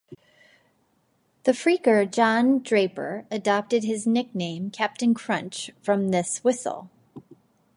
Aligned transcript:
The 1.43 1.51
phreaker 1.51 2.09
John 2.11 2.63
Draper 2.63 3.27
adopted 3.29 3.83
his 3.83 4.07
nickname 4.07 4.71
"Captain 4.71 5.13
Crunch" 5.13 5.69
from 5.79 6.09
this 6.09 6.43
whistle. 6.43 6.89